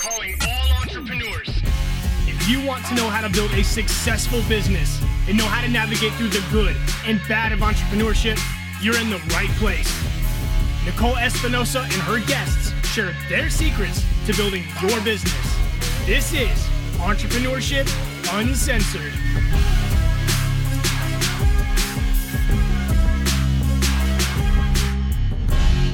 calling 0.00 0.34
all 0.48 0.80
entrepreneurs. 0.80 1.48
If 2.26 2.48
you 2.48 2.66
want 2.66 2.86
to 2.86 2.94
know 2.94 3.10
how 3.10 3.20
to 3.20 3.28
build 3.28 3.50
a 3.52 3.62
successful 3.62 4.40
business 4.48 4.98
and 5.28 5.36
know 5.36 5.44
how 5.44 5.60
to 5.60 5.68
navigate 5.68 6.14
through 6.14 6.28
the 6.28 6.42
good 6.50 6.74
and 7.04 7.20
bad 7.28 7.52
of 7.52 7.58
entrepreneurship, 7.58 8.40
you're 8.80 8.98
in 8.98 9.10
the 9.10 9.18
right 9.34 9.50
place. 9.60 9.92
Nicole 10.86 11.18
Espinosa 11.18 11.80
and 11.80 11.92
her 12.08 12.18
guests 12.24 12.72
share 12.88 13.14
their 13.28 13.50
secrets 13.50 14.02
to 14.24 14.34
building 14.34 14.64
your 14.80 14.98
business. 15.02 15.36
This 16.06 16.32
is 16.32 16.58
Entrepreneurship 16.96 17.86
Uncensored. 18.32 19.12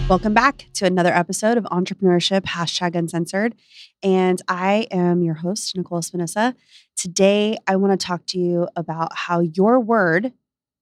Welcome 0.09 0.34
back 0.34 0.66
to 0.75 0.86
another 0.86 1.12
episode 1.12 1.59
of 1.59 1.64
Entrepreneurship 1.64 2.43
Hashtag 2.43 2.95
Uncensored. 2.95 3.56
And 4.05 4.41
I 4.46 4.86
am 4.93 5.25
your 5.25 5.34
host, 5.34 5.77
Nicole 5.77 5.98
Espinosa. 5.98 6.55
Today, 6.97 7.59
I 7.66 7.74
want 7.74 7.98
to 7.98 8.06
talk 8.06 8.24
to 8.27 8.38
you 8.38 8.69
about 8.77 9.16
how 9.16 9.41
your 9.41 9.80
word 9.80 10.33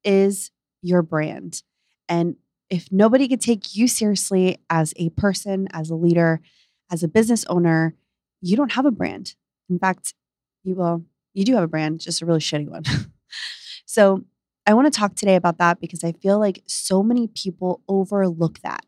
is 0.05 0.51
your 0.82 1.01
brand. 1.01 1.62
And 2.06 2.37
if 2.68 2.92
nobody 2.92 3.27
could 3.27 3.41
take 3.41 3.74
you 3.74 3.88
seriously 3.88 4.59
as 4.68 4.92
a 4.96 5.09
person, 5.09 5.68
as 5.73 5.88
a 5.88 5.95
leader, 5.95 6.43
as 6.93 7.02
a 7.02 7.09
business 7.09 7.46
owner, 7.46 7.95
you 8.43 8.59
don't 8.59 8.73
have 8.73 8.84
a 8.84 8.91
brand. 8.91 9.37
In 9.70 9.79
fact, 9.79 10.12
you 10.65 10.74
will, 10.74 11.02
you 11.32 11.46
do 11.46 11.54
have 11.54 11.65
a 11.65 11.68
brand, 11.68 12.01
just 12.01 12.20
a 12.20 12.27
really 12.27 12.41
shitty 12.41 12.68
one. 12.68 12.84
so 13.87 14.23
I 14.66 14.74
want 14.74 14.93
to 14.93 14.98
talk 14.98 15.15
today 15.15 15.37
about 15.37 15.56
that 15.56 15.80
because 15.80 16.04
I 16.04 16.12
feel 16.12 16.38
like 16.38 16.62
so 16.66 17.02
many 17.02 17.27
people 17.29 17.80
overlook 17.88 18.60
that. 18.60 18.84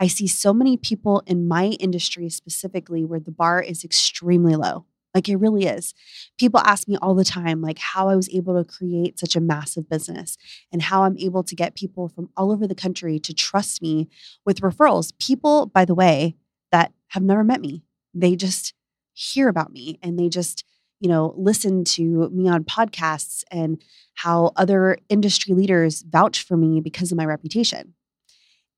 I 0.00 0.06
see 0.06 0.26
so 0.26 0.54
many 0.54 0.78
people 0.78 1.22
in 1.26 1.46
my 1.46 1.66
industry 1.78 2.30
specifically 2.30 3.04
where 3.04 3.20
the 3.20 3.30
bar 3.30 3.60
is 3.60 3.84
extremely 3.84 4.56
low. 4.56 4.86
Like 5.14 5.28
it 5.28 5.36
really 5.36 5.66
is. 5.66 5.92
People 6.38 6.60
ask 6.60 6.88
me 6.88 6.96
all 7.02 7.14
the 7.14 7.24
time, 7.24 7.60
like 7.60 7.78
how 7.78 8.08
I 8.08 8.16
was 8.16 8.28
able 8.30 8.56
to 8.56 8.64
create 8.64 9.18
such 9.18 9.36
a 9.36 9.40
massive 9.40 9.88
business 9.88 10.38
and 10.72 10.82
how 10.82 11.02
I'm 11.02 11.18
able 11.18 11.42
to 11.42 11.54
get 11.54 11.74
people 11.74 12.08
from 12.08 12.30
all 12.36 12.52
over 12.52 12.66
the 12.66 12.74
country 12.74 13.18
to 13.18 13.34
trust 13.34 13.82
me 13.82 14.08
with 14.46 14.60
referrals. 14.60 15.12
People, 15.18 15.66
by 15.66 15.84
the 15.84 15.94
way, 15.94 16.36
that 16.72 16.92
have 17.08 17.24
never 17.24 17.42
met 17.42 17.60
me, 17.60 17.82
they 18.14 18.36
just 18.36 18.72
hear 19.12 19.48
about 19.48 19.72
me 19.72 19.98
and 20.02 20.18
they 20.18 20.28
just, 20.28 20.64
you 21.00 21.08
know, 21.08 21.34
listen 21.36 21.84
to 21.84 22.30
me 22.30 22.48
on 22.48 22.62
podcasts 22.62 23.42
and 23.50 23.82
how 24.14 24.52
other 24.56 24.96
industry 25.08 25.52
leaders 25.52 26.02
vouch 26.02 26.42
for 26.42 26.56
me 26.56 26.80
because 26.80 27.10
of 27.10 27.18
my 27.18 27.24
reputation. 27.24 27.94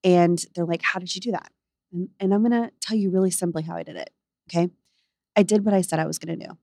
And 0.05 0.45
they're 0.55 0.67
like, 0.67 0.83
How 0.83 0.99
did 0.99 1.15
you 1.15 1.21
do 1.21 1.33
that? 1.33 1.51
And, 1.93 2.09
and 2.19 2.35
I'm 2.35 2.43
going 2.43 2.53
to 2.53 2.71
tell 2.81 2.97
you 2.97 3.11
really 3.11 3.31
simply 3.31 3.63
how 3.63 3.77
I 3.77 3.83
did 3.83 3.97
it. 3.97 4.11
Okay. 4.51 4.71
I 5.37 5.43
did 5.43 5.65
what 5.65 5.75
I 5.75 5.81
said 5.81 5.99
I 5.99 6.07
was 6.07 6.19
going 6.19 6.39
to 6.39 6.47
do. 6.47 6.59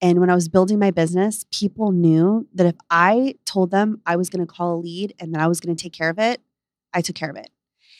And 0.00 0.20
when 0.20 0.30
I 0.30 0.34
was 0.34 0.48
building 0.48 0.78
my 0.78 0.90
business, 0.90 1.44
people 1.52 1.90
knew 1.90 2.46
that 2.54 2.66
if 2.66 2.76
I 2.90 3.34
told 3.44 3.70
them 3.70 4.00
I 4.06 4.16
was 4.16 4.30
going 4.30 4.46
to 4.46 4.52
call 4.52 4.74
a 4.74 4.80
lead 4.80 5.14
and 5.18 5.34
that 5.34 5.40
I 5.40 5.48
was 5.48 5.60
going 5.60 5.74
to 5.74 5.82
take 5.82 5.92
care 5.92 6.10
of 6.10 6.18
it, 6.18 6.40
I 6.94 7.00
took 7.00 7.16
care 7.16 7.30
of 7.30 7.36
it. 7.36 7.50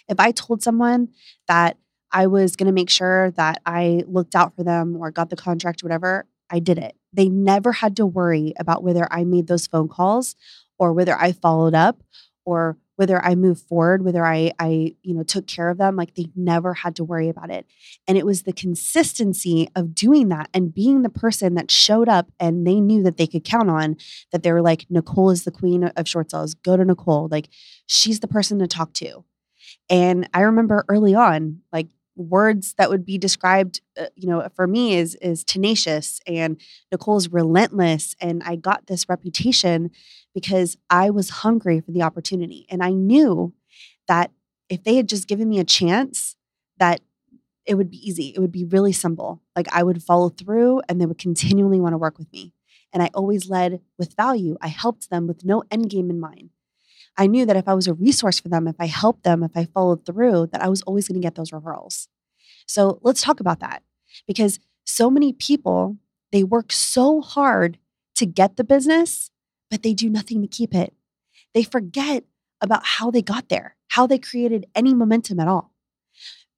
If 0.09 0.21
I 0.21 0.31
told 0.31 0.63
someone 0.63 1.09
that 1.49 1.77
I 2.13 2.27
was 2.27 2.57
going 2.57 2.67
to 2.67 2.73
make 2.73 2.89
sure 2.89 3.33
that 3.33 3.61
I 3.67 4.05
looked 4.07 4.35
out 4.35 4.55
for 4.55 4.63
them 4.63 4.97
or 4.97 5.11
got 5.11 5.29
the 5.29 5.37
contract, 5.37 5.83
whatever, 5.83 6.27
I 6.51 6.61
did 6.61 6.79
it. 6.79 6.97
They 7.13 7.29
never 7.29 7.73
had 7.73 7.97
to 7.97 8.07
worry 8.07 8.55
about 8.59 8.83
whether 8.83 9.07
I 9.11 9.25
made 9.25 9.49
those 9.49 9.67
phone 9.67 9.89
calls 9.89 10.37
or 10.79 10.93
whether 10.93 11.17
I 11.17 11.33
followed 11.33 11.75
up 11.75 12.03
or 12.45 12.79
whether 12.99 13.25
I 13.25 13.37
moved 13.37 13.63
forward, 13.63 14.05
whether 14.05 14.27
I 14.27 14.51
I 14.59 14.97
you 15.03 15.15
know 15.15 15.23
took 15.23 15.47
care 15.47 15.71
of 15.71 15.79
them, 15.79 15.95
like 15.95 16.17
they 16.17 16.27
never 16.35 16.75
had 16.75 16.97
to 16.97 17.05
worry 17.05 17.29
about 17.29 17.51
it. 17.51 17.65
And 18.09 18.19
it 18.19 18.27
was 18.27 18.43
the 18.43 18.53
consistency 18.53 19.69
of 19.77 19.95
doing 19.95 20.29
that 20.31 20.49
and 20.53 20.75
being 20.75 21.03
the 21.03 21.09
person 21.09 21.55
that 21.55 21.71
showed 21.71 22.09
up 22.09 22.33
and 22.41 22.67
they 22.67 22.81
knew 22.81 23.05
that 23.05 23.17
they 23.17 23.29
could 23.29 23.45
count 23.45 23.71
on 23.71 23.97
that 24.33 24.43
they 24.43 24.53
were 24.53 24.63
like 24.63 24.87
Nicole 24.91 25.31
is 25.31 25.45
the 25.45 25.53
queen 25.53 25.85
of 25.85 26.09
short 26.09 26.33
sales. 26.33 26.55
Go 26.55 26.77
to 26.77 26.85
Nicole. 26.85 27.29
Like 27.31 27.49
she's 27.87 28.19
the 28.19 28.29
person 28.29 28.59
to 28.59 28.67
talk 28.67 28.93
to. 28.95 29.25
And 29.89 30.29
I 30.35 30.41
remember 30.41 30.85
early 30.89 31.15
on, 31.15 31.61
like 31.73 31.89
words 32.19 32.75
that 32.79 32.91
would 32.91 33.05
be 33.05 33.19
described 33.19 33.81
uh, 33.99 34.07
you 34.15 34.29
know 34.29 34.47
for 34.55 34.67
me 34.67 34.95
is 34.95 35.15
is 35.17 35.45
tenacious 35.45 36.21
and 36.27 36.61
Nicole's 36.93 37.29
relentless. 37.29 38.15
And 38.21 38.43
I 38.45 38.57
got 38.57 38.87
this 38.87 39.09
reputation 39.09 39.91
because 40.35 40.77
I 40.91 41.11
was 41.11 41.31
hungry 41.31 41.81
for 41.81 41.93
the 41.93 42.03
opportunity. 42.03 42.67
And 42.71 42.83
I 42.83 42.91
knew 42.91 43.55
that 44.07 44.31
if 44.69 44.85
they 44.85 44.97
had 44.97 45.09
just 45.09 45.29
given 45.29 45.49
me 45.49 45.59
a 45.59 45.65
chance 45.65 46.37
that 46.79 47.01
it 47.69 47.75
would 47.75 47.91
be 47.91 48.09
easy. 48.09 48.33
It 48.35 48.41
would 48.41 48.51
be 48.51 48.65
really 48.65 48.93
simple. 48.93 49.43
Like 49.55 49.69
I 49.71 49.83
would 49.83 50.03
follow 50.03 50.31
through 50.31 50.81
and 50.89 50.99
they 50.99 51.07
would 51.07 51.19
continually 51.19 51.81
want 51.81 51.93
to 51.93 51.99
work 51.99 52.19
with 52.19 52.33
me. 52.33 52.55
And 52.93 53.03
I 53.03 53.11
always 53.13 53.51
led 53.51 53.81
with 53.99 54.17
value. 54.17 54.57
I 54.63 54.69
helped 54.69 55.11
them 55.11 55.27
with 55.27 55.45
no 55.45 55.63
end 55.71 55.91
game 55.91 56.09
in 56.09 56.19
mind 56.19 56.51
I 57.19 57.27
knew 57.27 57.45
that 57.45 57.57
if 57.57 57.67
I 57.69 57.75
was 57.75 57.89
a 57.89 57.95
resource 57.95 58.39
for 58.39 58.49
them, 58.49 58.69
if 58.69 58.77
I 58.79 58.87
helped 58.87 59.25
them, 59.25 59.43
if 59.43 59.51
I 59.57 59.65
followed 59.65 60.07
through, 60.07 60.49
that 60.53 60.63
I 60.63 60.69
was 60.69 60.83
always 60.83 61.09
going 61.09 61.21
to 61.21 61.27
get 61.27 61.35
those 61.35 61.51
referrals. 61.51 62.07
So 62.67 63.01
let's 63.03 63.21
talk 63.21 63.41
about 63.41 63.61
that 63.61 63.83
because 64.27 64.61
so 64.85 65.11
many 65.11 65.33
people, 65.33 65.97
they 66.31 66.45
work 66.45 66.71
so 66.73 67.21
hard 67.21 67.79
to 68.15 68.25
get 68.25 68.57
the 68.57 68.65
business, 68.65 69.31
but 69.71 69.83
they 69.83 69.95
do 69.95 70.09
nothing 70.09 70.41
to 70.43 70.49
keep 70.49 70.75
it. 70.75 70.95
They 71.55 71.65
forget 71.65 72.25
about 72.61 72.87
how 72.87 73.11
they 73.11 73.23
got 73.23 73.49
there, 73.49 73.77
how 73.89 74.07
they 74.07 74.19
created 74.19 74.67
any 74.75 74.95
momentum 74.95 75.41
at 75.41 75.49
all. 75.49 75.73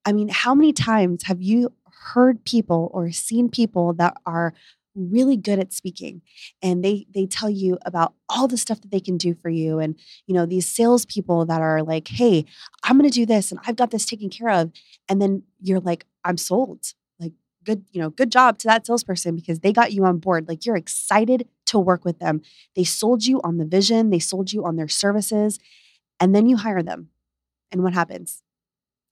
I 0.04 0.12
mean, 0.12 0.28
how 0.28 0.54
many 0.54 0.72
times 0.72 1.24
have 1.24 1.40
you 1.40 1.72
heard 2.12 2.44
people 2.44 2.90
or 2.92 3.10
seen 3.12 3.48
people 3.48 3.92
that 3.94 4.16
are 4.26 4.54
really 5.00 5.36
good 5.36 5.58
at 5.58 5.72
speaking 5.72 6.22
and 6.62 6.84
they 6.84 7.06
they 7.14 7.26
tell 7.26 7.50
you 7.50 7.78
about 7.86 8.14
all 8.28 8.46
the 8.46 8.56
stuff 8.56 8.80
that 8.80 8.90
they 8.90 9.00
can 9.00 9.16
do 9.16 9.34
for 9.34 9.48
you 9.48 9.78
and 9.78 9.98
you 10.26 10.34
know 10.34 10.46
these 10.46 10.68
salespeople 10.68 11.46
that 11.46 11.60
are 11.60 11.82
like 11.82 12.08
hey 12.08 12.44
i'm 12.84 12.98
going 12.98 13.08
to 13.08 13.14
do 13.14 13.26
this 13.26 13.50
and 13.50 13.60
i've 13.66 13.76
got 13.76 13.90
this 13.90 14.04
taken 14.04 14.28
care 14.28 14.50
of 14.50 14.70
and 15.08 15.20
then 15.20 15.42
you're 15.60 15.80
like 15.80 16.04
i'm 16.24 16.36
sold 16.36 16.92
like 17.18 17.32
good 17.64 17.84
you 17.92 18.00
know 18.00 18.10
good 18.10 18.30
job 18.30 18.58
to 18.58 18.66
that 18.66 18.86
salesperson 18.86 19.34
because 19.34 19.60
they 19.60 19.72
got 19.72 19.92
you 19.92 20.04
on 20.04 20.18
board 20.18 20.48
like 20.48 20.66
you're 20.66 20.76
excited 20.76 21.48
to 21.70 21.78
work 21.78 22.04
with 22.04 22.18
them. 22.18 22.42
They 22.74 22.82
sold 22.82 23.24
you 23.24 23.40
on 23.42 23.58
the 23.58 23.64
vision 23.64 24.10
they 24.10 24.18
sold 24.18 24.52
you 24.52 24.64
on 24.64 24.76
their 24.76 24.88
services 24.88 25.58
and 26.18 26.34
then 26.34 26.46
you 26.46 26.56
hire 26.56 26.82
them 26.82 27.08
and 27.70 27.82
what 27.82 27.94
happens? 27.94 28.42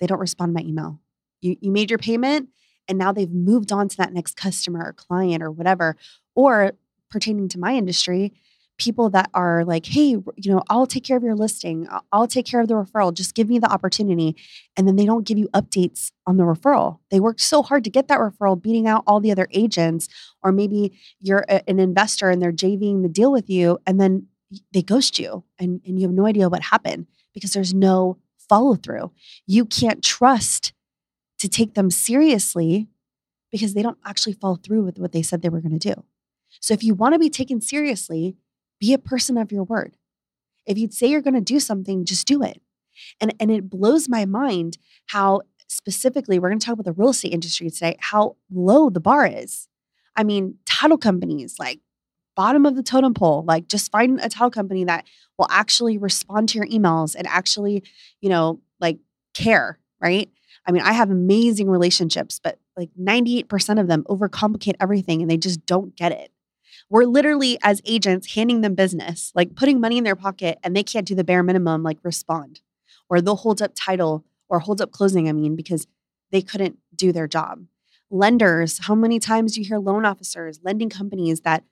They 0.01 0.07
don't 0.07 0.19
respond 0.19 0.51
to 0.51 0.63
my 0.63 0.69
email. 0.69 1.01
You 1.41 1.57
you 1.61 1.71
made 1.71 1.91
your 1.91 1.99
payment 1.99 2.49
and 2.89 2.99
now 2.99 3.13
they've 3.13 3.31
moved 3.31 3.73
on 3.73 3.89
to 3.89 3.97
that 3.99 4.13
next 4.13 4.37
customer 4.37 4.85
or 4.87 4.93
client 4.93 5.43
or 5.43 5.51
whatever 5.51 5.97
or 6.35 6.73
pertaining 7.11 7.49
to 7.49 7.59
my 7.59 7.75
industry 7.75 8.33
people 8.79 9.11
that 9.11 9.29
are 9.35 9.65
like 9.65 9.87
hey 9.87 10.11
you 10.37 10.53
know 10.53 10.63
i'll 10.71 10.87
take 10.87 11.05
care 11.05 11.17
of 11.17 11.23
your 11.23 11.35
listing. 11.35 11.87
I'll 12.13 12.29
take 12.29 12.47
care 12.47 12.61
of 12.61 12.69
the 12.69 12.75
referral. 12.75 13.13
Just 13.13 13.35
give 13.35 13.49
me 13.49 13.59
the 13.59 13.71
opportunity. 13.71 14.37
And 14.77 14.87
then 14.87 14.97
they 14.97 15.05
don't 15.05 15.27
give 15.27 15.39
you 15.39 15.49
updates 15.49 16.13
on 16.27 16.37
the 16.37 16.45
referral. 16.45 16.99
They 17.11 17.21
worked 17.21 17.41
so 17.41 17.63
hard 17.63 17.85
to 17.85 17.91
get 17.91 18.09
that 18.09 18.19
referral 18.19 18.61
beating 18.61 18.87
out 18.87 19.03
all 19.07 19.21
the 19.21 19.33
other 19.33 19.49
agents 19.53 20.09
or 20.43 20.53
maybe 20.53 20.99
you're 21.21 21.45
a, 21.49 21.69
an 21.69 21.79
investor 21.81 22.31
and 22.31 22.41
they're 22.41 22.53
javing 22.53 23.03
the 23.03 23.09
deal 23.09 23.33
with 23.33 23.51
you 23.51 23.79
and 23.87 24.01
then 24.01 24.27
they 24.73 24.83
ghost 24.83 25.19
you 25.19 25.45
and, 25.59 25.81
and 25.87 25.99
you 25.99 26.07
have 26.07 26.15
no 26.15 26.27
idea 26.27 26.49
what 26.49 26.63
happened 26.63 27.07
because 27.35 27.53
there's 27.53 27.75
no 27.75 28.17
follow 28.49 28.75
through 28.75 29.11
you 29.47 29.65
can't 29.65 30.03
trust 30.03 30.73
to 31.39 31.49
take 31.49 31.75
them 31.75 31.91
seriously 31.91 32.89
because 33.51 33.75
they 33.75 33.83
don't 33.83 33.99
actually 34.05 34.35
follow 34.35 34.57
through 34.57 34.85
with 34.85 34.99
what 34.99 35.13
they 35.13 35.23
said 35.23 35.43
they 35.43 35.49
were 35.49 35.61
going 35.61 35.79
to 35.79 35.95
do. 35.95 36.05
So 36.61 36.75
if 36.75 36.83
you 36.83 36.95
want 36.95 37.15
to 37.15 37.19
be 37.19 37.31
taken 37.31 37.61
seriously, 37.61 38.37
be 38.81 38.93
a 38.93 38.99
person 38.99 39.37
of 39.37 39.53
your 39.53 39.65
word. 39.65 39.97
If 40.67 40.79
you'd 40.79 40.95
say 40.95 41.07
you're 41.07 41.23
going 41.23 41.35
to 41.35 41.41
do 41.41 41.61
something, 41.61 42.05
just 42.05 42.27
do 42.27 42.43
it. 42.43 42.61
And 43.21 43.35
and 43.39 43.51
it 43.51 43.71
blows 43.71 44.09
my 44.09 44.25
mind 44.25 44.79
how 45.07 45.43
specifically 45.69 46.39
we're 46.39 46.49
going 46.49 46.59
to 46.59 46.67
talk 46.67 46.75
about 46.75 46.85
the 46.85 46.93
real 46.93 47.11
estate 47.11 47.33
industry 47.33 47.71
today, 47.71 47.97
how 48.01 48.37
low 48.51 48.91
the 48.91 49.01
bar 49.01 49.27
is. 49.27 49.69
I 50.17 50.25
mean, 50.25 50.57
title 50.67 50.99
companies 50.99 51.57
like 51.59 51.81
bottom 52.35 52.67
of 52.67 52.77
the 52.77 52.83
totem 52.83 53.15
pole, 53.15 53.45
like 53.47 53.69
just 53.69 53.91
find 53.91 54.19
a 54.21 54.29
title 54.29 54.51
company 54.51 54.85
that 54.85 55.05
will 55.39 55.49
actually 55.51 55.99
respond 55.99 56.49
to 56.49 56.59
your 56.59 56.67
emails 56.67 57.15
and 57.15 57.27
actually, 57.27 57.85
you 58.21 58.29
know, 58.29 58.61
like 58.81 58.99
care, 59.35 59.79
right? 60.01 60.29
I 60.69 60.73
mean, 60.73 60.83
I 60.83 60.93
have 60.93 61.11
amazing 61.11 61.71
relationships, 61.71 62.39
but 62.43 62.59
like 62.77 62.91
98% 63.01 63.81
of 63.81 63.89
them 63.89 64.05
overcomplicate 64.05 64.75
everything 64.79 65.23
and 65.23 65.31
they 65.31 65.39
just 65.39 65.65
don't 65.65 65.97
get 65.97 66.13
it. 66.13 66.31
We're 66.91 67.05
literally, 67.05 67.59
as 67.63 67.81
agents, 67.87 68.35
handing 68.35 68.61
them 68.61 68.75
business, 68.75 69.33
like 69.35 69.55
putting 69.55 69.81
money 69.81 69.97
in 69.97 70.05
their 70.05 70.15
pocket, 70.15 70.59
and 70.63 70.77
they 70.77 70.83
can't 70.83 71.07
do 71.07 71.15
the 71.15 71.25
bare 71.25 71.43
minimum, 71.43 71.83
like 71.83 71.99
respond, 72.03 72.61
or 73.09 73.21
they'll 73.21 73.37
hold 73.37 73.61
up 73.61 73.73
title 73.75 74.25
or 74.49 74.61
hold 74.61 74.81
up 74.81 74.93
closing, 74.93 75.29
I 75.29 75.33
mean, 75.33 75.57
because 75.57 75.87
they 76.31 76.43
couldn't 76.43 76.79
do 76.95 77.13
their 77.13 77.27
job. 77.27 77.65
Lenders, 78.11 78.87
how 78.87 78.95
many 78.95 79.19
times 79.19 79.55
do 79.55 79.61
you 79.61 79.67
hear 79.67 79.79
loan 79.79 80.05
officers, 80.05 80.61
lending 80.63 80.89
companies 80.89 81.41
that 81.41 81.65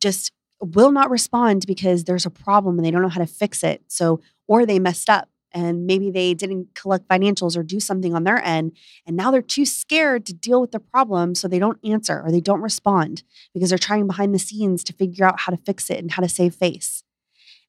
just 0.00 0.32
will 0.60 0.92
not 0.92 1.10
respond 1.10 1.66
because 1.66 2.04
there's 2.04 2.26
a 2.26 2.30
problem 2.30 2.78
and 2.78 2.84
they 2.84 2.90
don't 2.90 3.02
know 3.02 3.08
how 3.08 3.20
to 3.20 3.26
fix 3.26 3.64
it. 3.64 3.82
So, 3.88 4.20
or 4.46 4.66
they 4.66 4.78
messed 4.78 5.08
up 5.08 5.28
and 5.52 5.86
maybe 5.86 6.10
they 6.10 6.34
didn't 6.34 6.74
collect 6.74 7.08
financials 7.08 7.56
or 7.56 7.62
do 7.62 7.80
something 7.80 8.14
on 8.14 8.24
their 8.24 8.42
end 8.44 8.72
and 9.06 9.16
now 9.16 9.30
they're 9.30 9.42
too 9.42 9.66
scared 9.66 10.24
to 10.26 10.32
deal 10.32 10.60
with 10.60 10.72
the 10.72 10.80
problem 10.80 11.34
so 11.34 11.48
they 11.48 11.58
don't 11.58 11.78
answer 11.84 12.22
or 12.24 12.30
they 12.30 12.40
don't 12.40 12.62
respond 12.62 13.22
because 13.54 13.70
they're 13.70 13.78
trying 13.78 14.06
behind 14.06 14.34
the 14.34 14.38
scenes 14.38 14.84
to 14.84 14.92
figure 14.92 15.26
out 15.26 15.40
how 15.40 15.50
to 15.50 15.62
fix 15.64 15.90
it 15.90 15.98
and 15.98 16.12
how 16.12 16.22
to 16.22 16.28
save 16.28 16.54
face. 16.54 17.02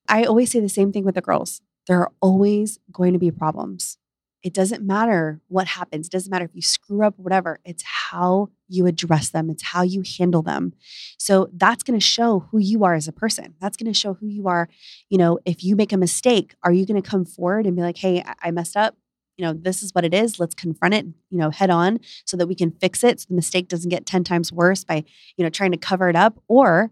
I 0.08 0.24
always 0.24 0.52
say 0.52 0.60
the 0.60 0.70
same 0.70 0.92
thing 0.92 1.06
with 1.06 1.16
the 1.16 1.22
girls 1.22 1.62
there 1.88 2.00
are 2.00 2.12
always 2.22 2.80
going 2.92 3.14
to 3.14 3.20
be 3.20 3.32
problems 3.32 3.98
it 4.44 4.54
doesn't 4.54 4.84
matter 4.84 5.40
what 5.48 5.68
happens. 5.68 6.08
It 6.08 6.12
doesn't 6.12 6.32
matter 6.32 6.46
if 6.46 6.56
you 6.56 6.62
screw 6.62 7.06
up, 7.06 7.14
whatever. 7.18 7.60
It's 7.64 7.84
how 7.84 8.50
you 8.68 8.86
address 8.86 9.30
them, 9.30 9.50
it's 9.50 9.64
how 9.64 9.84
you 9.84 10.04
handle 10.18 10.42
them. 10.42 10.74
So 11.18 11.50
that's 11.54 11.84
going 11.84 12.00
to 12.00 12.06
show 12.06 12.48
who 12.52 12.58
you 12.58 12.84
are 12.84 12.94
as 12.94 13.08
a 13.08 13.12
person. 13.12 13.54
That's 13.60 13.78
going 13.78 13.92
to 13.92 14.00
show 14.00 14.14
who 14.14 14.28
you 14.28 14.48
are. 14.48 14.70
You 15.10 15.18
know, 15.18 15.40
if 15.46 15.64
you 15.64 15.76
make 15.76 15.92
a 15.92 15.98
mistake, 15.98 16.56
are 16.64 16.72
you 16.72 16.86
going 16.86 17.02
to 17.02 17.08
come 17.08 17.26
forward 17.26 17.66
and 17.66 17.76
be 17.76 17.82
like, 17.82 17.98
hey, 17.98 18.24
I 18.42 18.52
messed 18.52 18.78
up? 18.78 18.96
You 19.38 19.46
know, 19.46 19.54
this 19.54 19.84
is 19.84 19.94
what 19.94 20.06
it 20.06 20.14
is. 20.14 20.40
Let's 20.40 20.56
confront 20.56 20.94
it, 20.94 21.06
you 21.30 21.38
know, 21.38 21.50
head 21.50 21.70
on 21.70 22.00
so 22.26 22.38
that 22.38 22.48
we 22.48 22.56
can 22.56 22.72
fix 22.72 23.04
it 23.04 23.20
so 23.20 23.26
the 23.30 23.36
mistake 23.36 23.68
doesn't 23.68 23.90
get 23.90 24.06
10 24.06 24.24
times 24.24 24.52
worse 24.52 24.84
by, 24.84 25.04
you 25.36 25.44
know, 25.44 25.50
trying 25.50 25.72
to 25.72 25.78
cover 25.78 26.10
it 26.10 26.16
up. 26.16 26.42
Or, 26.48 26.92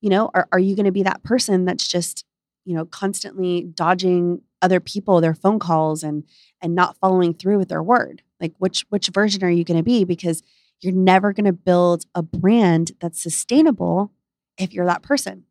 you 0.00 0.10
know, 0.10 0.30
are, 0.34 0.48
are 0.52 0.58
you 0.58 0.74
going 0.74 0.86
to 0.86 0.92
be 0.92 1.02
that 1.04 1.22
person 1.22 1.64
that's 1.64 1.86
just, 1.86 2.24
you 2.66 2.74
know, 2.74 2.84
constantly 2.84 3.62
dodging 3.62 4.42
other 4.60 4.80
people, 4.80 5.20
their 5.20 5.34
phone 5.34 5.58
calls 5.58 6.02
and 6.02 6.24
and 6.60 6.74
not 6.74 6.98
following 6.98 7.32
through 7.32 7.58
with 7.58 7.68
their 7.68 7.82
word. 7.82 8.22
Like 8.40 8.52
which 8.58 8.84
which 8.90 9.08
version 9.08 9.42
are 9.44 9.50
you 9.50 9.64
going 9.64 9.78
to 9.78 9.84
be 9.84 10.04
because 10.04 10.42
you're 10.80 10.92
never 10.92 11.32
going 11.32 11.46
to 11.46 11.52
build 11.52 12.04
a 12.14 12.22
brand 12.22 12.92
that's 13.00 13.22
sustainable 13.22 14.12
if 14.58 14.74
you're 14.74 14.84
that 14.86 15.02
person. 15.02 15.44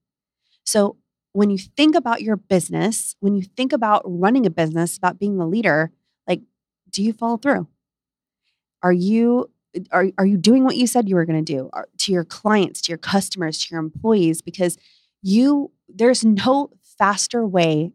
So 0.65 0.97
when 1.31 1.49
you 1.49 1.57
think 1.57 1.95
about 1.95 2.21
your 2.21 2.35
business, 2.35 3.15
when 3.21 3.35
you 3.35 3.43
think 3.43 3.73
about 3.73 4.03
running 4.05 4.45
a 4.45 4.49
business, 4.49 4.97
about 4.97 5.17
being 5.17 5.37
the 5.37 5.47
leader, 5.47 5.91
like 6.27 6.41
do 6.89 7.01
you 7.01 7.13
follow 7.13 7.37
through? 7.37 7.67
Are 8.83 8.93
you 8.93 9.49
are, 9.91 10.07
are 10.17 10.25
you 10.25 10.37
doing 10.37 10.63
what 10.63 10.77
you 10.77 10.87
said 10.87 11.09
you 11.09 11.15
were 11.15 11.25
going 11.25 11.43
to 11.43 11.53
do 11.53 11.69
are, 11.73 11.87
to 11.99 12.11
your 12.11 12.23
clients, 12.23 12.81
to 12.81 12.91
your 12.91 12.97
customers, 12.97 13.57
to 13.59 13.67
your 13.71 13.79
employees 13.79 14.41
because 14.41 14.77
you 15.21 15.71
there's 15.87 16.23
no 16.23 16.69
faster 16.97 17.45
way 17.45 17.93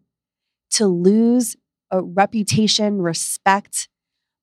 to 0.70 0.86
lose 0.86 1.56
a 1.90 2.02
reputation, 2.02 3.02
respect 3.02 3.88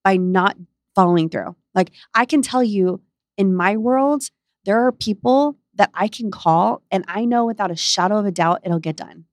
by 0.04 0.18
not 0.18 0.58
following 0.96 1.30
through. 1.30 1.56
Like 1.74 1.92
I 2.14 2.26
can 2.26 2.42
tell 2.42 2.64
you 2.64 3.02
in 3.38 3.56
my 3.56 3.78
world, 3.78 4.30
there 4.66 4.86
are 4.86 4.92
people 4.92 5.58
that 5.76 5.92
I 5.94 6.08
can 6.08 6.32
call 6.32 6.82
and 6.92 7.06
I 7.08 7.26
know 7.26 7.46
without 7.46 7.72
a 7.72 7.76
shadow 7.76 8.18
of 8.18 8.26
a 8.26 8.32
doubt 8.32 8.62
it'll 8.64 8.80
get 8.80 8.96
done. 8.96 9.26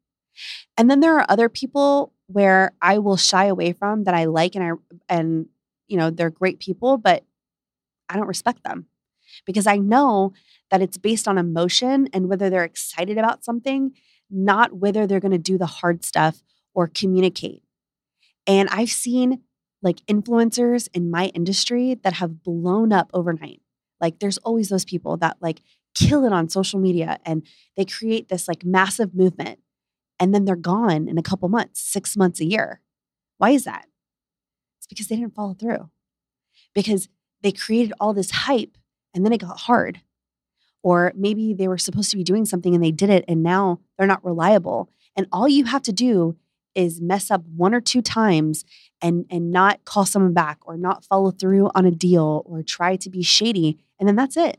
And 0.77 0.91
then 0.91 1.01
there 1.01 1.17
are 1.17 1.27
other 1.29 1.49
people 1.49 2.13
where 2.27 2.73
I 2.83 2.99
will 2.99 3.17
shy 3.17 3.47
away 3.47 3.73
from 3.73 4.05
that 4.05 4.15
I 4.15 4.25
like 4.27 4.55
and 4.55 4.65
I 4.65 4.71
and 5.09 5.47
you 5.89 5.97
know, 5.97 6.11
they're 6.11 6.31
great 6.31 6.61
people, 6.61 6.97
but 6.97 7.25
I 8.09 8.17
don't 8.17 8.27
respect 8.27 8.65
them 8.65 8.87
because 9.47 9.67
I 9.67 9.77
know 9.77 10.33
that 10.71 10.83
it's 10.83 10.99
based 10.99 11.29
on 11.29 11.39
emotion 11.39 12.09
and 12.13 12.29
whether 12.29 12.51
they're 12.51 12.65
excited 12.65 13.19
about 13.19 13.45
something, 13.45 13.93
not 14.31 14.75
whether 14.75 15.07
they're 15.07 15.21
going 15.21 15.33
to 15.33 15.39
do 15.39 15.59
the 15.59 15.67
hard 15.67 16.05
stuff 16.05 16.43
or 16.75 16.89
communicate. 16.89 17.63
And 18.47 18.69
I've 18.71 18.91
seen 18.91 19.43
like 19.83 20.05
influencers 20.07 20.89
in 20.95 21.11
my 21.11 21.27
industry 21.27 21.95
that 22.03 22.15
have 22.15 22.43
blown 22.43 22.93
up 22.93 23.11
overnight. 23.13 23.61
Like 24.01 24.19
there's 24.19 24.39
always 24.39 24.69
those 24.69 24.85
people 24.85 25.17
that 25.19 25.37
like 25.41 25.61
kill 25.95 26.25
it 26.25 26.33
on 26.33 26.49
social 26.49 26.81
media 26.81 27.19
and 27.25 27.47
they 27.77 27.85
create 27.85 28.29
this 28.29 28.49
like 28.49 28.65
massive 28.65 29.15
movement 29.15 29.61
and 30.19 30.35
then 30.35 30.45
they're 30.45 30.57
gone 30.57 31.09
in 31.09 31.19
a 31.19 31.23
couple 31.23 31.49
months, 31.49 31.81
6 31.81 32.17
months 32.17 32.41
a 32.41 32.45
year. 32.45 32.81
Why 33.39 33.51
is 33.51 33.65
that? 33.65 33.87
It's 34.79 34.87
because 34.87 35.09
they 35.09 35.17
didn't 35.17 35.35
follow 35.35 35.55
through. 35.55 35.91
Because 36.75 37.09
they 37.43 37.53
created 37.53 37.93
all 38.01 38.15
this 38.15 38.31
hype 38.31 38.77
and 39.15 39.25
then 39.25 39.33
it 39.33 39.41
got 39.41 39.61
hard. 39.61 40.01
Or 40.85 41.15
maybe 41.17 41.55
they 41.55 41.67
were 41.67 41.79
supposed 41.79 42.11
to 42.11 42.17
be 42.17 42.23
doing 42.23 42.45
something 42.45 42.75
and 42.75 42.85
they 42.85 42.93
did 42.93 43.09
it 43.09 43.25
and 43.27 43.43
now 43.43 43.81
they're 43.97 44.07
not 44.07 44.25
reliable. 44.25 44.91
And 45.17 45.27
all 45.33 45.49
you 45.49 45.65
have 45.65 45.83
to 45.85 45.93
do 45.93 46.37
is 46.75 47.01
mess 47.01 47.31
up 47.31 47.43
one 47.57 47.75
or 47.75 47.81
two 47.81 48.03
times 48.03 48.65
and 49.01 49.25
and 49.31 49.51
not 49.51 49.85
call 49.87 50.05
someone 50.05 50.35
back 50.35 50.59
or 50.67 50.77
not 50.77 51.05
follow 51.05 51.31
through 51.31 51.71
on 51.75 51.87
a 51.87 51.91
deal 51.91 52.43
or 52.45 52.63
try 52.63 52.97
to 52.97 53.09
be 53.09 53.23
shady 53.23 53.79
and 53.99 54.07
then 54.07 54.15
that's 54.15 54.37
it. 54.37 54.59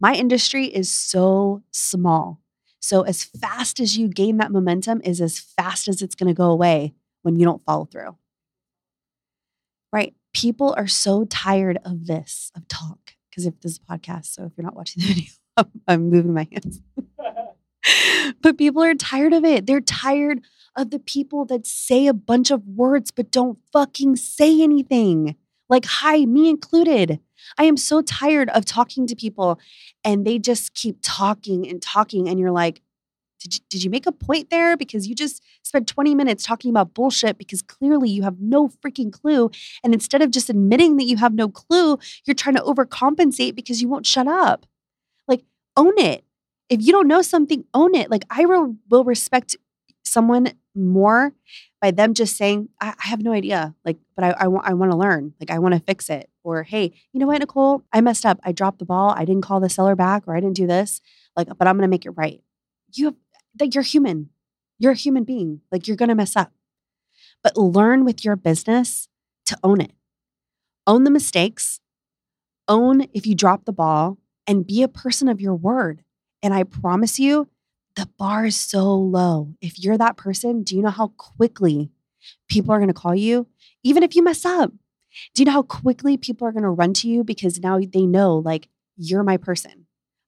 My 0.00 0.14
industry 0.14 0.66
is 0.66 0.90
so 0.90 1.62
small. 1.72 2.40
So 2.78 3.02
as 3.02 3.24
fast 3.24 3.80
as 3.80 3.98
you 3.98 4.08
gain 4.08 4.36
that 4.36 4.52
momentum 4.52 5.00
is 5.04 5.20
as 5.20 5.40
fast 5.40 5.88
as 5.88 6.02
it's 6.02 6.14
going 6.14 6.28
to 6.28 6.36
go 6.36 6.50
away 6.50 6.94
when 7.22 7.36
you 7.36 7.44
don't 7.44 7.64
follow 7.64 7.84
through. 7.84 8.16
Right? 9.92 10.14
People 10.32 10.72
are 10.76 10.86
so 10.86 11.24
tired 11.24 11.78
of 11.84 12.06
this, 12.06 12.52
of 12.54 12.68
talk. 12.68 13.01
Because 13.32 13.46
if 13.46 13.58
this 13.60 13.72
is 13.72 13.80
a 13.88 13.92
podcast, 13.96 14.26
so 14.26 14.44
if 14.44 14.52
you're 14.56 14.64
not 14.64 14.76
watching 14.76 15.02
the 15.02 15.08
video, 15.14 15.30
I'm, 15.56 15.70
I'm 15.88 16.10
moving 16.10 16.34
my 16.34 16.46
hands. 16.52 16.82
but 18.42 18.58
people 18.58 18.82
are 18.82 18.94
tired 18.94 19.32
of 19.32 19.44
it. 19.44 19.66
They're 19.66 19.80
tired 19.80 20.42
of 20.76 20.90
the 20.90 20.98
people 20.98 21.46
that 21.46 21.66
say 21.66 22.06
a 22.06 22.14
bunch 22.14 22.50
of 22.50 22.66
words 22.66 23.10
but 23.10 23.30
don't 23.30 23.58
fucking 23.72 24.16
say 24.16 24.62
anything. 24.62 25.36
Like, 25.68 25.86
hi, 25.86 26.26
me 26.26 26.50
included. 26.50 27.20
I 27.58 27.64
am 27.64 27.78
so 27.78 28.02
tired 28.02 28.50
of 28.50 28.66
talking 28.66 29.06
to 29.06 29.16
people 29.16 29.58
and 30.04 30.26
they 30.26 30.38
just 30.38 30.74
keep 30.74 30.98
talking 31.02 31.66
and 31.66 31.80
talking. 31.80 32.28
And 32.28 32.38
you're 32.38 32.50
like, 32.50 32.81
did 33.42 33.54
you, 33.54 33.60
did 33.68 33.84
you 33.84 33.90
make 33.90 34.06
a 34.06 34.12
point 34.12 34.50
there? 34.50 34.76
Because 34.76 35.06
you 35.06 35.14
just 35.14 35.42
spent 35.62 35.86
20 35.88 36.14
minutes 36.14 36.44
talking 36.44 36.70
about 36.70 36.94
bullshit 36.94 37.38
because 37.38 37.62
clearly 37.62 38.08
you 38.08 38.22
have 38.22 38.40
no 38.40 38.68
freaking 38.68 39.12
clue. 39.12 39.50
And 39.82 39.92
instead 39.92 40.22
of 40.22 40.30
just 40.30 40.48
admitting 40.48 40.96
that 40.96 41.04
you 41.04 41.16
have 41.16 41.34
no 41.34 41.48
clue, 41.48 41.98
you're 42.24 42.34
trying 42.34 42.56
to 42.56 42.62
overcompensate 42.62 43.54
because 43.54 43.82
you 43.82 43.88
won't 43.88 44.06
shut 44.06 44.28
up. 44.28 44.66
Like, 45.26 45.42
own 45.76 45.98
it. 45.98 46.24
If 46.68 46.82
you 46.82 46.92
don't 46.92 47.08
know 47.08 47.22
something, 47.22 47.64
own 47.74 47.94
it. 47.94 48.10
Like, 48.10 48.24
I 48.30 48.46
will 48.46 49.04
respect 49.04 49.56
someone 50.04 50.52
more 50.74 51.32
by 51.80 51.90
them 51.90 52.14
just 52.14 52.36
saying, 52.36 52.68
I, 52.80 52.94
I 52.98 53.08
have 53.08 53.22
no 53.22 53.32
idea. 53.32 53.74
Like, 53.84 53.98
but 54.16 54.24
I, 54.24 54.30
I 54.44 54.46
want 54.48 54.66
I 54.66 54.74
want 54.74 54.92
to 54.92 54.96
learn. 54.96 55.34
Like 55.40 55.50
I 55.50 55.58
want 55.58 55.74
to 55.74 55.80
fix 55.80 56.08
it. 56.08 56.28
Or 56.44 56.62
hey, 56.62 56.92
you 57.12 57.20
know 57.20 57.26
what, 57.26 57.38
Nicole? 57.38 57.82
I 57.92 58.00
messed 58.00 58.26
up. 58.26 58.40
I 58.42 58.52
dropped 58.52 58.78
the 58.78 58.84
ball. 58.84 59.14
I 59.16 59.24
didn't 59.24 59.42
call 59.42 59.60
the 59.60 59.68
seller 59.68 59.94
back 59.94 60.24
or 60.26 60.36
I 60.36 60.40
didn't 60.40 60.56
do 60.56 60.66
this. 60.66 61.00
Like, 61.36 61.48
but 61.58 61.66
I'm 61.66 61.76
gonna 61.76 61.88
make 61.88 62.06
it 62.06 62.10
right. 62.10 62.40
You 62.94 63.06
have 63.06 63.14
like 63.60 63.74
you're 63.74 63.82
human. 63.82 64.30
You're 64.78 64.92
a 64.92 64.96
human 64.96 65.24
being. 65.24 65.60
Like 65.70 65.86
you're 65.86 65.96
gonna 65.96 66.14
mess 66.14 66.36
up. 66.36 66.52
But 67.42 67.56
learn 67.56 68.04
with 68.04 68.24
your 68.24 68.36
business 68.36 69.08
to 69.46 69.58
own 69.62 69.80
it. 69.80 69.92
Own 70.86 71.04
the 71.04 71.10
mistakes. 71.10 71.80
Own 72.68 73.06
if 73.12 73.26
you 73.26 73.34
drop 73.34 73.64
the 73.64 73.72
ball 73.72 74.18
and 74.46 74.66
be 74.66 74.82
a 74.82 74.88
person 74.88 75.28
of 75.28 75.40
your 75.40 75.54
word. 75.54 76.04
And 76.42 76.52
I 76.52 76.64
promise 76.64 77.18
you, 77.18 77.48
the 77.94 78.08
bar 78.18 78.46
is 78.46 78.58
so 78.58 78.94
low. 78.94 79.54
If 79.60 79.78
you're 79.78 79.98
that 79.98 80.16
person, 80.16 80.62
do 80.62 80.76
you 80.76 80.82
know 80.82 80.90
how 80.90 81.08
quickly 81.16 81.90
people 82.48 82.72
are 82.72 82.78
going 82.78 82.88
to 82.88 82.94
call 82.94 83.14
you? 83.14 83.46
Even 83.84 84.02
if 84.02 84.16
you 84.16 84.22
mess 84.22 84.44
up, 84.44 84.72
do 85.34 85.42
you 85.42 85.44
know 85.44 85.52
how 85.52 85.62
quickly 85.62 86.16
people 86.16 86.46
are 86.46 86.52
going 86.52 86.62
to 86.62 86.70
run 86.70 86.94
to 86.94 87.08
you 87.08 87.22
because 87.22 87.60
now 87.60 87.78
they 87.78 88.06
know, 88.06 88.36
like, 88.38 88.68
you're 88.96 89.22
my 89.22 89.36
person. 89.36 89.81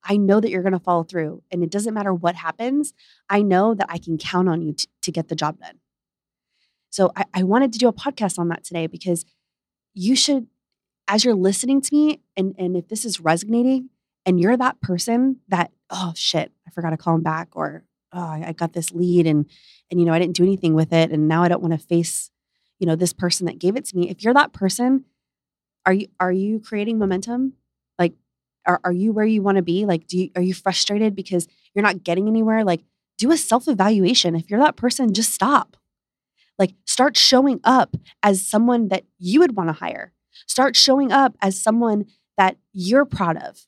I 0.05 0.17
know 0.17 0.41
that 0.41 0.51
you're 0.51 0.63
going 0.63 0.75
to 0.75 0.79
follow 0.79 1.03
through. 1.03 1.43
And 1.51 1.63
it 1.63 1.71
doesn't 1.71 1.95
matter 1.95 2.13
what 2.13 2.37
happens, 2.37 2.93
I 3.29 3.43
know 3.43 3.75
that 3.75 3.87
I 3.89 3.99
can 3.99 4.19
count 4.19 4.49
on 4.49 4.63
you 4.63 4.75
t- 4.75 4.89
to 5.03 5.13
get 5.13 5.29
the 5.29 5.35
job 5.35 5.59
done. 5.61 5.81
So 6.91 7.11
I, 7.17 7.25
I 7.35 7.43
wanted 7.43 7.73
to 7.73 7.79
do 7.79 7.89
a 7.89 7.93
podcast 7.93 8.39
on 8.39 8.49
that 8.49 8.65
today 8.65 8.87
because 8.87 9.25
you 9.95 10.15
should, 10.15 10.47
as 11.09 11.25
you're 11.25 11.35
listening 11.35 11.81
to 11.81 11.95
me, 11.95 12.21
and, 12.37 12.55
and 12.59 12.77
if 12.77 12.89
this 12.89 13.05
is 13.05 13.21
resonating, 13.21 13.91
and 14.27 14.41
you're 14.41 14.57
that 14.57 14.81
person 14.81 15.37
that 15.49 15.71
oh 15.91 16.13
shit 16.17 16.53
i 16.67 16.71
forgot 16.71 16.91
to 16.91 16.97
call 16.97 17.15
him 17.15 17.23
back 17.23 17.49
or 17.53 17.85
oh 18.13 18.21
i 18.21 18.53
got 18.53 18.73
this 18.73 18.93
lead 18.93 19.27
and 19.27 19.47
and 19.91 20.01
you 20.01 20.07
know 20.07 20.13
i 20.13 20.19
didn't 20.19 20.37
do 20.37 20.43
anything 20.43 20.75
with 20.75 20.93
it 20.93 21.11
and 21.11 21.29
now 21.29 21.43
i 21.43 21.49
don't 21.49 21.63
want 21.63 21.79
to 21.79 21.87
face 21.87 22.31
you 22.79 22.87
know 22.87 22.97
this 22.97 23.13
person 23.13 23.47
that 23.47 23.59
gave 23.59 23.77
it 23.77 23.85
to 23.85 23.97
me 23.97 24.09
if 24.09 24.23
you're 24.23 24.35
that 24.35 24.53
person 24.53 25.05
are 25.87 25.93
you 25.93 26.07
are 26.19 26.33
you 26.33 26.61
creating 26.61 26.99
momentum 26.99 27.55
are, 28.67 28.81
are 28.85 28.93
you 28.93 29.13
where 29.13 29.25
you 29.25 29.43
want 29.43 29.57
to 29.57 29.63
be 29.63 29.87
like 29.87 30.07
do 30.07 30.19
you 30.19 30.31
are 30.37 30.43
you 30.43 30.55
frustrated 30.55 31.15
because 31.15 31.47
you're 31.75 31.83
not 31.83 32.03
getting 32.03 32.29
anywhere 32.29 32.65
like 32.65 32.83
do 33.19 33.31
a 33.31 33.37
self 33.37 33.69
evaluation 33.69 34.35
if 34.35 34.51
you're 34.51 34.61
that 34.61 34.77
person 34.77 35.13
just 35.13 35.33
stop 35.33 35.77
like 36.59 36.75
start 36.85 37.17
showing 37.17 37.61
up 37.65 37.97
as 38.23 38.45
someone 38.45 38.89
that 38.89 39.05
you 39.19 39.41
would 39.41 39.57
want 39.57 39.69
to 39.69 39.75
hire 39.75 40.13
start 40.47 40.77
showing 40.77 41.13
up 41.13 41.37
as 41.41 41.61
someone 41.61 42.07
that 42.37 42.57
you're 42.73 43.05
proud 43.05 43.37
of 43.37 43.67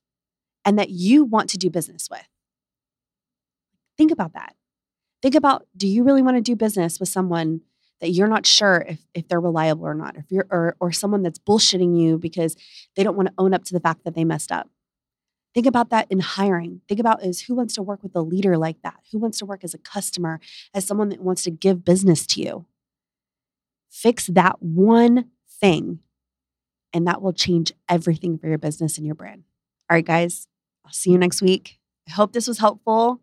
and 0.65 0.79
that 0.79 0.91
you 0.91 1.25
want 1.25 1.51
to 1.51 1.59
do 1.59 1.71
business 1.71 2.09
with. 2.11 2.27
Think 3.97 4.11
about 4.11 4.35
that. 4.35 4.55
Think 5.23 5.35
about 5.35 5.67
do 5.77 5.87
you 5.87 6.03
really 6.03 6.23
want 6.23 6.37
to 6.37 6.43
do 6.43 6.57
business 6.57 7.01
with 7.01 7.09
someone 7.09 7.63
that 8.01 8.11
you're 8.11 8.29
not 8.29 8.45
sure 8.45 8.85
if, 8.87 9.01
if 9.15 9.27
they're 9.27 9.41
reliable 9.41 9.87
or 9.87 9.95
not, 9.95 10.17
if 10.17 10.25
you're 10.29 10.47
or, 10.51 10.77
or 10.81 10.93
someone 10.93 11.23
that's 11.23 11.39
bullshitting 11.39 11.99
you 11.99 12.19
because 12.19 12.57
they 12.95 13.03
don't 13.03 13.17
want 13.17 13.29
to 13.29 13.35
own 13.39 13.55
up 13.55 13.65
to 13.65 13.73
the 13.73 13.81
fact 13.81 14.05
that 14.05 14.15
they 14.15 14.25
messed 14.25 14.53
up. 14.53 14.69
Think 15.57 15.67
about 15.67 15.89
that 15.89 16.07
in 16.11 16.21
hiring. 16.21 16.83
Think 16.87 17.01
about 17.01 17.25
is 17.25 17.41
who 17.41 17.55
wants 17.55 17.73
to 17.77 17.83
work 17.83 18.03
with 18.03 18.15
a 18.15 18.21
leader 18.21 18.59
like 18.59 18.83
that? 18.83 18.97
Who 19.11 19.19
wants 19.19 19.39
to 19.39 19.47
work 19.47 19.65
as 19.65 19.73
a 19.73 19.79
customer, 19.79 20.39
as 20.75 20.85
someone 20.85 21.09
that 21.09 21.23
wants 21.23 21.45
to 21.45 21.51
give 21.51 21.83
business 21.83 22.27
to 22.27 22.43
you? 22.43 22.67
Fix 23.89 24.27
that 24.27 24.63
one 24.63 25.31
thing, 25.49 26.01
and 26.93 27.07
that 27.07 27.23
will 27.23 27.33
change 27.33 27.73
everything 27.89 28.37
for 28.37 28.49
your 28.49 28.59
business 28.59 28.99
and 28.99 29.07
your 29.07 29.15
brand. 29.15 29.45
All 29.89 29.95
right, 29.95 30.05
guys, 30.05 30.47
I'll 30.85 30.93
see 30.93 31.11
you 31.11 31.17
next 31.17 31.41
week. 31.41 31.79
I 32.07 32.13
hope 32.13 32.35
this 32.35 32.47
was 32.47 32.59
helpful. 32.59 33.23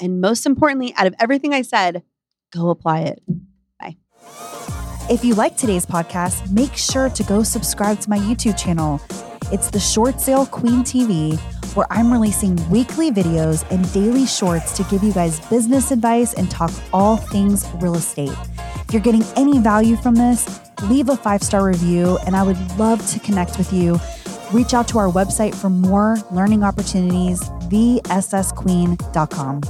And 0.00 0.22
most 0.22 0.46
importantly, 0.46 0.94
out 0.96 1.06
of 1.06 1.14
everything 1.20 1.52
I 1.52 1.60
said, 1.60 2.02
go 2.50 2.70
apply 2.70 3.00
it. 3.00 3.22
Bye. 3.78 3.98
If 5.10 5.22
you 5.22 5.34
like 5.34 5.58
today's 5.58 5.84
podcast, 5.84 6.50
make 6.50 6.76
sure 6.76 7.10
to 7.10 7.22
go 7.24 7.42
subscribe 7.42 8.00
to 8.00 8.08
my 8.08 8.16
YouTube 8.16 8.56
channel. 8.56 9.02
It's 9.52 9.68
the 9.68 9.78
Short 9.78 10.22
Sale 10.22 10.46
Queen 10.46 10.82
TV, 10.82 11.38
where 11.74 11.86
I'm 11.90 12.12
releasing 12.12 12.56
weekly 12.70 13.10
videos 13.10 13.64
and 13.70 13.92
daily 13.92 14.26
shorts 14.26 14.76
to 14.76 14.84
give 14.84 15.02
you 15.02 15.12
guys 15.12 15.40
business 15.48 15.90
advice 15.90 16.34
and 16.34 16.50
talk 16.50 16.70
all 16.92 17.16
things 17.16 17.66
real 17.80 17.94
estate. 17.94 18.36
If 18.86 18.92
you're 18.92 19.02
getting 19.02 19.24
any 19.36 19.58
value 19.58 19.96
from 19.96 20.14
this, 20.14 20.60
leave 20.84 21.08
a 21.08 21.16
five 21.16 21.42
star 21.42 21.64
review, 21.66 22.18
and 22.26 22.36
I 22.36 22.42
would 22.42 22.58
love 22.78 23.06
to 23.10 23.20
connect 23.20 23.58
with 23.58 23.72
you. 23.72 23.98
Reach 24.52 24.74
out 24.74 24.86
to 24.88 24.98
our 24.98 25.08
website 25.08 25.54
for 25.54 25.70
more 25.70 26.16
learning 26.30 26.62
opportunities, 26.62 27.40
thessqueen.com. 27.68 29.60